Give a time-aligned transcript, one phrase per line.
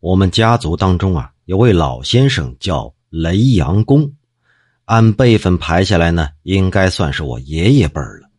[0.00, 4.12] 我们家族当中啊，有位老先生叫雷阳公，
[4.84, 8.30] 按辈分排下来呢，应该算是我爷爷辈了。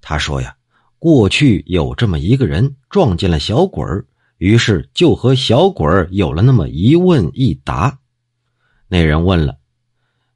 [0.00, 0.56] 他说呀，
[0.98, 4.04] 过去有这么一个人撞见了小鬼儿，
[4.38, 7.96] 于是就和小鬼儿有了那么一问一答。
[8.88, 9.56] 那人问了：“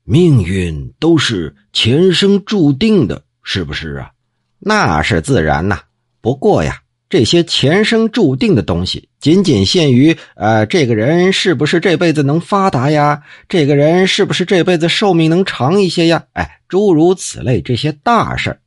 [0.05, 4.13] 命运都是前生注定的，是不是啊
[4.61, 5.81] ？”“那是自然呐，
[6.21, 6.81] 不过呀。”
[7.11, 13.23] 这些前生注定的东西，仅仅限于呃，这个人是不是这辈子能发达呀？
[13.49, 16.23] 这个人是不是这辈子寿命能长一些呀？
[16.35, 18.61] 哎，诸如此类这些大事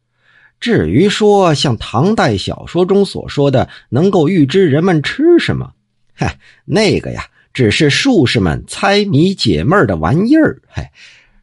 [0.59, 5.71] 至于说像唐代小说中所说的能够预知人们吃什么，
[6.13, 10.61] 嗨，那个呀，只是术士们猜谜解闷的玩意儿。
[10.67, 10.91] 嗨，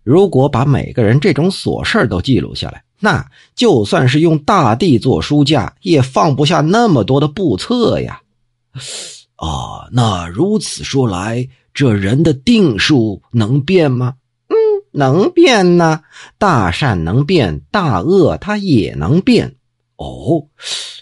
[0.02, 2.82] 如果把每个人这种琐事都记录下来。
[3.02, 8.20] 那就算是用大地做书架，也放不下那么多的布册呀！
[9.36, 14.16] 啊，那如此说来，这人的定数能变吗？
[14.48, 14.54] 嗯，
[14.92, 16.02] 能变呢。
[16.36, 19.56] 大善能变，大恶它也能变。
[19.96, 20.46] 哦，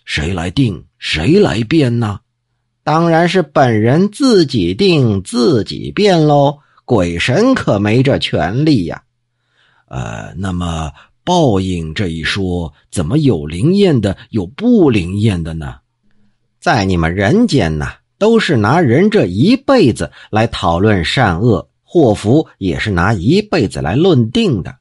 [0.04, 0.84] 谁来定？
[0.98, 2.20] 谁来变呢？
[2.84, 6.58] 当然是本人自己定，自己变喽。
[6.84, 9.02] 鬼神可没这权利呀。
[9.88, 10.92] 呃，那么。
[11.28, 15.74] 报应这一说，怎么有灵验的，有不灵验的呢？
[16.58, 24.76] 在你们人间呐，都是拿人这一辈子来讨论善恶祸福，也是拿一辈子来论定的。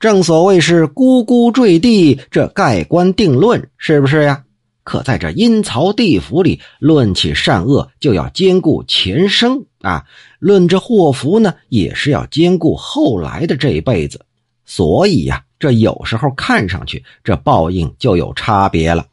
[0.00, 4.42] 正所谓是咕咕坠地，这盖棺定论，是不是呀？
[4.82, 10.02] 可在这阴曹地府里，论起善恶，就要兼顾前生啊；
[10.40, 14.26] 论这祸福呢，也是要兼顾后来的这一辈子。
[14.64, 15.44] 所以呀。
[15.62, 19.06] 这有时候看上去，这报应就有差别了，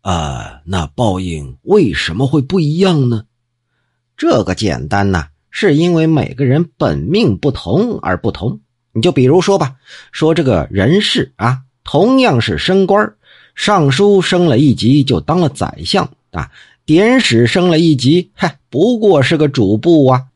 [0.00, 3.26] 啊，那报应为什么会不一样呢？
[4.16, 8.60] 这个简单呐，是因为每个人本命不同而不同。
[8.92, 9.76] 你就比如说吧，
[10.10, 13.12] 说这个人事啊，同样是升官，
[13.54, 16.50] 尚书升了一级就当了宰相啊，
[16.86, 20.28] 典史升了一级，嗨，不过是个主簿啊。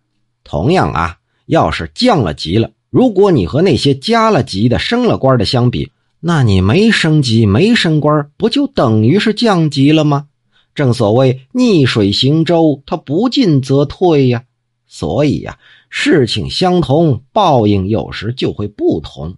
[0.44, 2.70] 同样啊，要是降了级了。
[2.92, 10.26] 如果你和那些加了级的、升了官的相比，那你没升级、没升官，不就等于是降级了吗？
[10.74, 14.44] 正所谓逆水行舟，它不进则退呀。
[14.86, 15.58] 所以呀，
[15.88, 19.36] 事情相同，报应有时就会不同。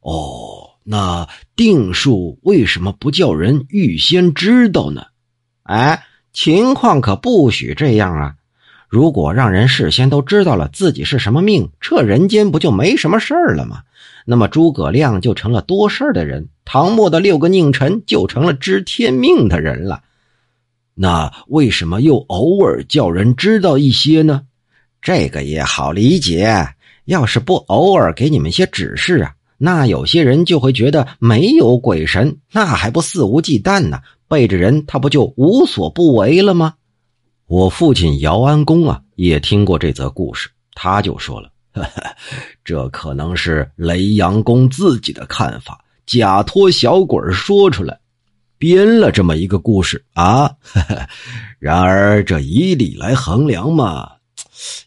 [0.00, 5.02] 哦，那定数为什么不叫人预先知道呢？
[5.64, 8.36] 哎，情况可不许这样啊。
[8.92, 13.80] 如果让人事先都知道了自己是什么命，这人间不就没什么事儿了吗？
[14.26, 20.02] 那么诸葛亮就成了多事儿的人，唐末的六个佞臣就成了知天命的人了。
[20.94, 24.42] 那为什么又偶尔叫人知道一些呢？
[25.00, 26.74] 这个也好理解。
[27.06, 34.00] 要是不偶尔给你们些指示啊，那有些人就会觉得没有鬼神，那还不肆无忌惮呢？
[34.28, 36.74] 背着人，他不就无所不为了吗？
[37.52, 41.50] 我父亲姚安公啊，也听过这则故事，他就说了
[42.64, 48.00] ：“这可能是雷阳公自己的看法，假托小鬼说出来，
[48.56, 50.50] 编了这么一个故事啊。
[51.60, 54.12] 然而这以理来衡量嘛，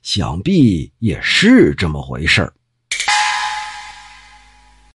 [0.01, 2.51] 想必也是这么回事儿